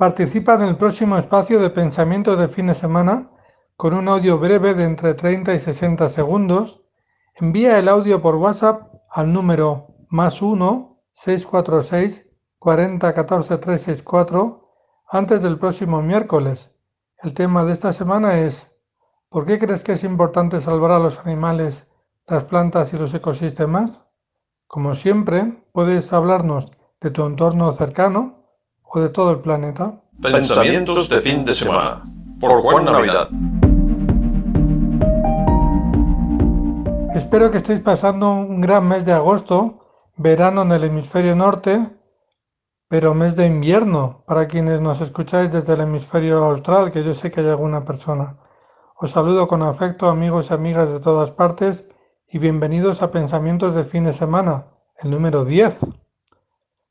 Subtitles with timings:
[0.00, 3.30] Participa en el próximo espacio de pensamiento de fin de semana
[3.76, 6.80] con un audio breve de entre 30 y 60 segundos.
[7.34, 14.72] Envía el audio por WhatsApp al número más 1 646 40 14 364
[15.06, 16.70] antes del próximo miércoles.
[17.18, 18.72] El tema de esta semana es
[19.28, 21.86] ¿Por qué crees que es importante salvar a los animales,
[22.26, 24.00] las plantas y los ecosistemas?
[24.66, 26.70] Como siempre, puedes hablarnos
[27.02, 28.39] de tu entorno cercano
[28.92, 30.00] o de todo el planeta.
[30.20, 32.02] Pensamientos de fin de semana
[32.40, 33.28] por Juan Navidad.
[37.14, 41.86] Espero que estéis pasando un gran mes de agosto, verano en el hemisferio norte,
[42.88, 47.30] pero mes de invierno para quienes nos escucháis desde el hemisferio austral, que yo sé
[47.30, 48.36] que hay alguna persona.
[48.96, 51.84] Os saludo con afecto amigos y amigas de todas partes
[52.28, 54.66] y bienvenidos a Pensamientos de fin de semana,
[54.98, 55.78] el número 10.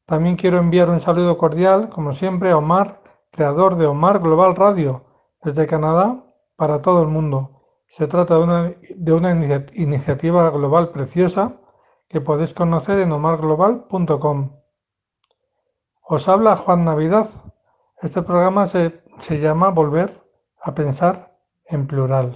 [0.09, 5.05] También quiero enviar un saludo cordial, como siempre, a Omar, creador de Omar Global Radio,
[5.43, 7.61] desde Canadá para todo el mundo.
[7.85, 9.31] Se trata de una,
[9.75, 11.61] iniciativa global preciosa
[12.07, 14.59] que podéis conocer en omarglobal.com.
[16.01, 17.27] Os habla Juan Navidad.
[18.01, 20.25] Este programa se, se llama Volver
[20.59, 22.33] a pensar en plural.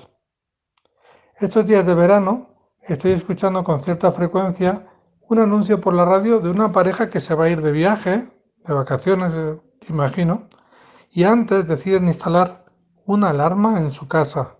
[1.39, 2.49] Estos días de verano
[2.83, 4.92] estoy escuchando con cierta frecuencia
[5.29, 8.29] un anuncio por la radio de una pareja que se va a ir de viaje,
[8.65, 10.47] de vacaciones, eh, imagino,
[11.11, 12.65] y antes deciden instalar
[13.05, 14.55] una alarma en su casa.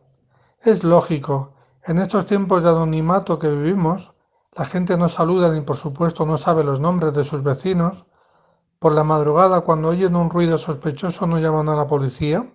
[0.61, 1.53] Es lógico,
[1.85, 4.13] en estos tiempos de anonimato que vivimos,
[4.53, 8.05] la gente no saluda ni por supuesto no sabe los nombres de sus vecinos.
[8.79, 12.53] Por la madrugada, cuando oyen un ruido sospechoso, no llaman a la policía.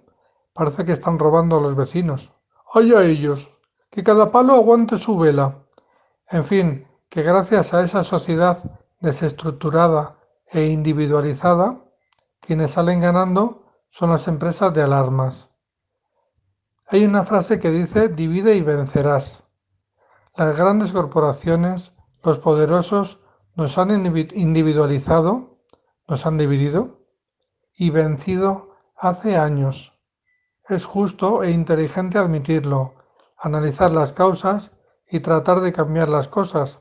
[0.55, 2.33] Parece que están robando a los vecinos.
[2.73, 3.53] ¡Ay a ellos!
[3.91, 5.67] Que cada palo aguante su vela.
[6.31, 11.85] En fin, que gracias a esa sociedad desestructurada e individualizada,
[12.41, 15.49] quienes salen ganando son las empresas de alarmas.
[16.87, 19.45] Hay una frase que dice divide y vencerás.
[20.37, 21.93] Las grandes corporaciones,
[22.23, 23.21] los poderosos,
[23.55, 25.59] nos han individualizado,
[26.07, 27.03] nos han dividido
[27.75, 29.99] y vencido hace años.
[30.69, 32.95] Es justo e inteligente admitirlo,
[33.37, 34.71] analizar las causas
[35.11, 36.79] y tratar de cambiar las cosas.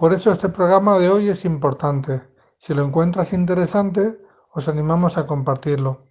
[0.00, 2.22] Por eso este programa de hoy es importante.
[2.56, 4.18] Si lo encuentras interesante,
[4.50, 6.06] os animamos a compartirlo.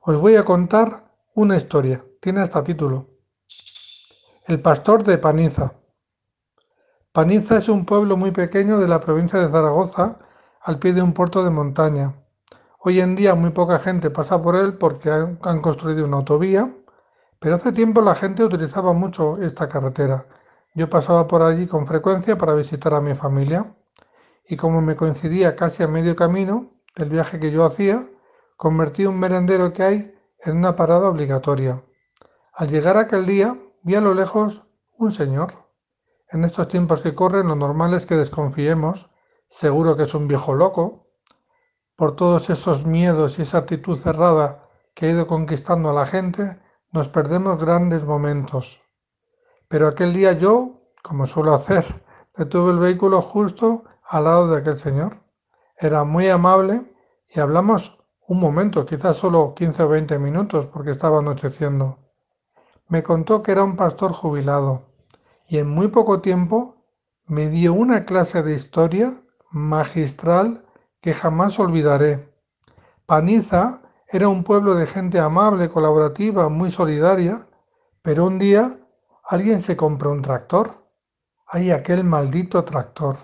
[0.00, 3.10] Os voy a contar una historia, tiene hasta título.
[4.48, 5.74] El pastor de Paniza.
[7.12, 10.16] Paniza es un pueblo muy pequeño de la provincia de Zaragoza,
[10.62, 12.14] al pie de un puerto de montaña.
[12.78, 16.74] Hoy en día muy poca gente pasa por él porque han, construido una autovía,
[17.38, 20.24] pero hace tiempo la gente utilizaba mucho esta carretera.
[20.74, 23.76] Yo pasaba por allí con frecuencia para visitar a mi familia
[24.48, 28.08] y como me coincidía casi a medio camino del viaje que yo hacía,
[28.56, 31.84] convertí un merendero que hay en una parada obligatoria.
[32.52, 34.62] Al llegar aquel día, vi a lo lejos
[34.98, 35.54] un señor.
[36.28, 39.10] En estos tiempos que corren, lo normal es que desconfiemos,
[39.48, 41.06] seguro que es un viejo loco,
[41.94, 46.60] por todos esos miedos y esa actitud cerrada que ha ido conquistando a la gente,
[46.90, 48.83] nos perdemos grandes momentos.
[49.74, 51.84] Pero aquel día yo, como suelo hacer,
[52.36, 55.24] detuve el vehículo justo al lado de aquel señor.
[55.76, 56.94] Era muy amable
[57.28, 57.98] y hablamos
[58.28, 61.98] un momento, quizás solo 15 o 20 minutos, porque estaba anocheciendo.
[62.86, 64.92] Me contó que era un pastor jubilado
[65.48, 66.76] y en muy poco tiempo
[67.26, 70.64] me dio una clase de historia magistral
[71.00, 72.32] que jamás olvidaré.
[73.06, 77.48] Paniza era un pueblo de gente amable, colaborativa, muy solidaria,
[78.02, 78.78] pero un día
[79.26, 80.86] alguien se compró un tractor.
[81.46, 83.16] ¡Ay, aquel maldito tractor!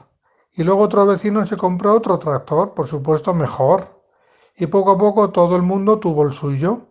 [0.53, 4.00] Y luego otro vecino se compró otro tractor, por supuesto mejor
[4.60, 6.83] y poco a poco todo el mundo tuvo el suyo,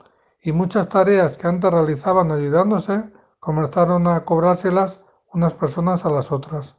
[0.42, 6.78] y muchas tareas que antes realizaban ayudándose comenzaron a cobrárselas unas personas a las otras.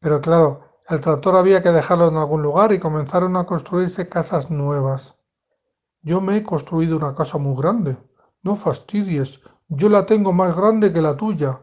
[0.00, 4.50] Pero claro, el tractor había que dejarlo en algún lugar y comenzaron a construirse casas
[4.50, 5.16] nuevas.
[6.02, 7.96] Yo me he construido una casa muy grande.
[8.42, 11.60] No fastidies, yo la tengo más grande que la tuya.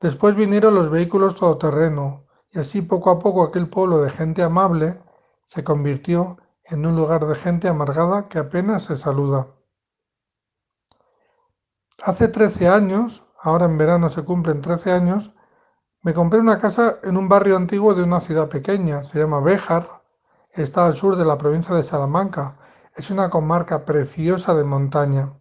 [0.00, 5.00] Después vinieron los vehículos todoterreno, y así poco a poco aquel pueblo de gente amable
[5.46, 9.48] se convirtió en un lugar de gente amargada que apenas se saluda.
[12.02, 15.34] Hace 13 años, ahora en verano se cumplen 13 años,
[16.02, 20.02] me compré una casa en un barrio antiguo de una ciudad pequeña, se llama Béjar,
[20.50, 22.56] está al sur de la provincia de Salamanca,
[22.96, 25.34] es una comarca preciosa de montaña.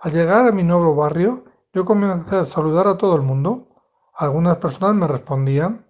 [0.00, 3.68] Al llegar a mi nuevo barrio, yo comencé a saludar a todo el mundo.
[4.14, 5.86] Algunas personas me respondían,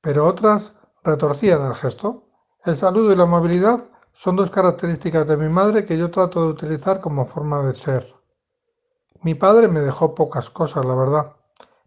[0.00, 0.72] pero otras
[1.02, 2.28] retorcían el gesto.
[2.64, 3.80] El saludo y la amabilidad
[4.12, 8.14] son dos características de mi madre que yo trato de utilizar como forma de ser.
[9.22, 11.36] Mi padre me dejó pocas cosas, la verdad,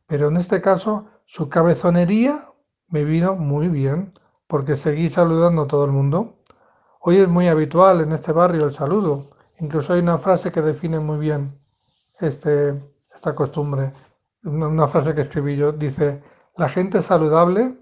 [0.07, 2.47] pero en este caso su cabezonería
[2.88, 4.13] me vino muy bien,
[4.47, 6.39] porque seguí saludando a todo el mundo.
[7.01, 10.99] Hoy es muy habitual en este barrio el saludo, incluso hay una frase que define
[10.99, 11.59] muy bien
[12.19, 12.81] este,
[13.13, 13.93] esta costumbre,
[14.45, 16.21] una frase que escribí yo, dice,
[16.56, 17.77] la gente saludable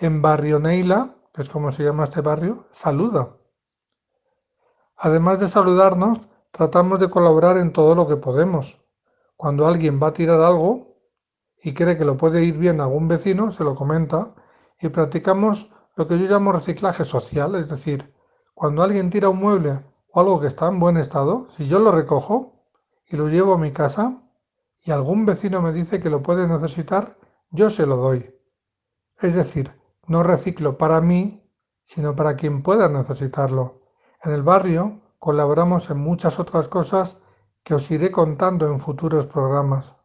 [0.00, 3.36] en Barrio Neila, que es como se llama este barrio, saluda.
[4.96, 6.20] Además de saludarnos,
[6.50, 8.80] tratamos de colaborar en todo lo que podemos.
[9.36, 10.96] Cuando alguien va a tirar algo
[11.62, 14.34] y cree que lo puede ir bien a algún vecino, se lo comenta
[14.80, 18.14] y practicamos lo que yo llamo reciclaje social, es decir,
[18.54, 21.92] cuando alguien tira un mueble o algo que está en buen estado, si yo lo
[21.92, 22.64] recojo
[23.06, 24.22] y lo llevo a mi casa
[24.84, 27.18] y algún vecino me dice que lo puede necesitar,
[27.50, 28.34] yo se lo doy.
[29.20, 29.72] Es decir,
[30.06, 31.42] no reciclo para mí,
[31.84, 33.82] sino para quien pueda necesitarlo.
[34.22, 37.16] En el barrio colaboramos en muchas otras cosas
[37.62, 39.96] que os iré contando en futuros programas.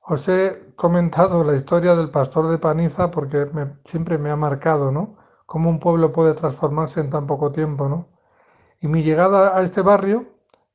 [0.00, 3.46] Os he comentado la historia del pastor de Paniza porque
[3.84, 5.16] siempre me ha marcado, ¿no?
[5.46, 8.08] Cómo un pueblo puede transformarse en tan poco tiempo, ¿no?
[8.80, 10.26] Y mi llegada a este barrio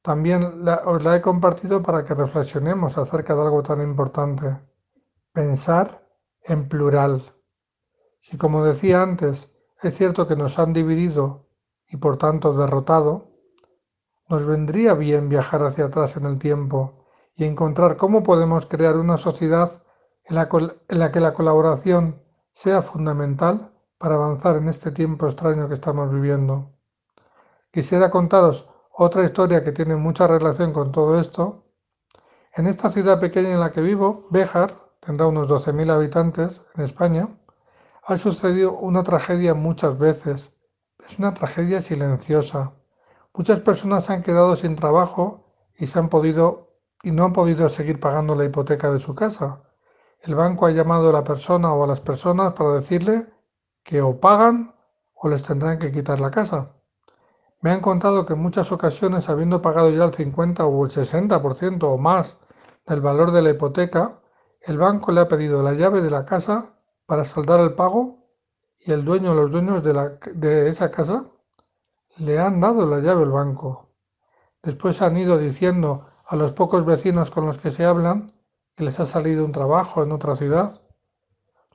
[0.03, 4.59] también os la he compartido para que reflexionemos acerca de algo tan importante.
[5.31, 6.05] Pensar
[6.41, 7.33] en plural.
[8.19, 9.49] Si como decía antes,
[9.81, 11.47] es cierto que nos han dividido
[11.87, 13.31] y por tanto derrotado,
[14.27, 19.15] nos vendría bien viajar hacia atrás en el tiempo y encontrar cómo podemos crear una
[19.15, 19.83] sociedad
[20.25, 20.49] en la,
[20.89, 22.21] en la, que la colaboración
[22.51, 26.73] sea fundamental para avanzar en este tiempo extraño que estamos viviendo.
[27.71, 31.65] Quisiera contaros otra historia que tiene mucha relación con todo esto.
[32.53, 37.29] En esta ciudad pequeña en la que vivo, Béjar, tendrá unos 12.000 habitantes en España,
[38.03, 40.53] ha sucedido una tragedia muchas veces
[41.07, 42.73] es una tragedia silenciosa.
[43.33, 45.45] Muchas personas se han quedado sin trabajo
[45.75, 46.69] y se han podido
[47.03, 49.63] y no han podido seguir pagando la hipoteca de su casa.
[50.21, 53.27] El banco ha llamado a la persona o a las personas para decirle
[53.83, 54.73] que o pagan
[55.13, 56.71] o les tendrán que quitar la casa.
[57.63, 61.83] Me han contado que en muchas ocasiones, habiendo pagado ya el 50 o el 60%
[61.83, 62.37] o más
[62.85, 64.19] del valor de la hipoteca,
[64.59, 66.73] el banco le ha pedido la llave de la casa
[67.05, 68.27] para saldar el pago
[68.81, 69.93] y el dueño o los dueños de,
[70.33, 71.27] de esa casa
[72.17, 73.87] le han dado la llave al banco.
[74.61, 78.33] Después han ido diciendo a los pocos vecinos con los que se hablan
[78.75, 80.81] que les ha salido un trabajo en otra ciudad.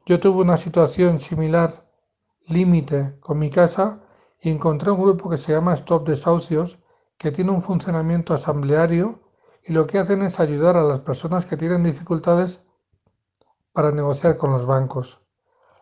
[0.05, 1.89] Yo tuve una situación similar,
[2.47, 4.03] límite, con mi casa
[4.41, 6.79] y encontré un grupo que se llama Stop Desahucios,
[7.17, 9.21] que tiene un funcionamiento asambleario
[9.65, 12.61] y lo que hacen es ayudar a las personas que tienen dificultades
[13.73, 15.21] para negociar con los bancos.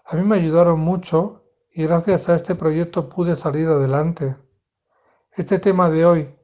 [0.05, 4.37] A mí me ayudaron mucho y gracias a este proyecto pude salir adelante.
[5.33, 6.35] Este tema de hoy,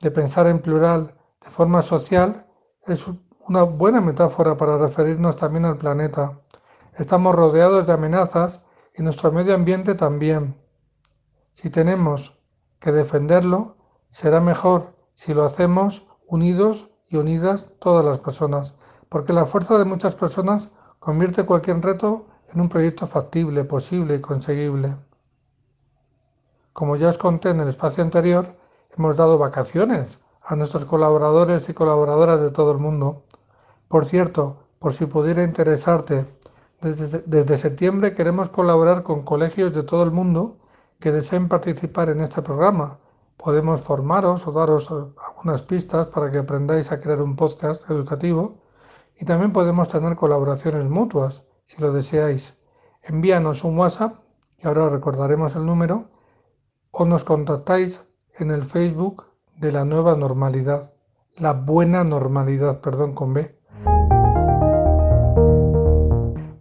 [0.00, 1.14] de pensar en plural
[1.44, 2.46] de forma social,
[2.86, 3.06] es
[3.48, 6.40] una buena metáfora para referirnos también al planeta.
[6.96, 8.60] Estamos rodeados de amenazas
[8.96, 10.56] y nuestro medio ambiente también.
[11.60, 12.40] Si tenemos
[12.78, 13.76] que defenderlo,
[14.08, 18.72] será mejor si lo hacemos unidos y unidas todas las personas,
[19.10, 20.70] porque la fuerza de muchas personas
[21.00, 24.96] convierte cualquier reto en un proyecto factible, posible y conseguible.
[26.72, 28.56] Como ya os conté en el espacio anterior,
[28.96, 33.24] hemos dado vacaciones a nuestros colaboradores y colaboradoras de todo el mundo.
[33.86, 36.24] Por cierto, por si pudiera interesarte,
[36.80, 40.56] desde, septiembre queremos colaborar con colegios de todo el mundo
[41.00, 42.98] que deseen participar en este programa.
[43.36, 48.58] Podemos formaros o daros algunas pistas para que aprendáis a crear un podcast educativo
[49.18, 52.54] y también podemos tener colaboraciones mutuas si lo deseáis,
[53.02, 54.16] envíanos un WhatsApp,
[54.58, 56.10] que ahora recordaremos el número,
[56.90, 58.04] o nos contactáis
[58.38, 59.26] en el Facebook
[59.56, 60.94] de la nueva normalidad,
[61.36, 63.56] la buena normalidad, perdón, con B.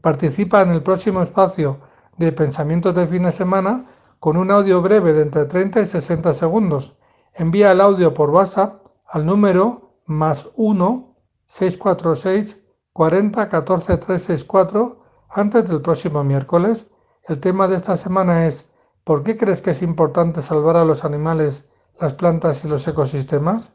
[0.02, 1.80] Participa en el próximo espacio
[2.18, 3.86] de pensamientos de fin de semana
[4.20, 6.96] con un audio breve de entre 30 y 60 segundos.
[7.34, 11.16] Envía el audio por WhatsApp al número más 1
[11.48, 12.58] 646
[12.94, 15.00] 40 14 364
[15.30, 16.88] antes del próximo miércoles,
[17.28, 18.66] el tema de esta semana es
[19.04, 21.66] ¿por qué crees que es importante salvar a los animales,
[22.00, 23.72] las plantas y los ecosistemas?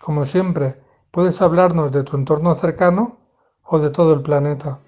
[0.00, 0.80] Como siempre,
[1.10, 3.18] puedes hablarnos de tu entorno cercano
[3.62, 4.80] o de todo el planeta.